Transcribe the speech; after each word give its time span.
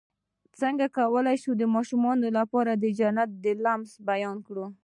څنګه 0.59 0.85
کولی 0.97 1.35
شم 1.41 1.53
د 1.57 1.63
ماشومانو 1.75 2.27
لپاره 2.37 2.71
د 2.75 2.85
جنت 2.99 3.29
د 3.43 3.45
لمس 3.63 3.89
بیان 4.09 4.37
کړم 4.47 4.71